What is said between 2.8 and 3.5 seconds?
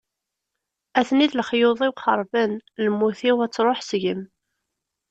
lmut-iw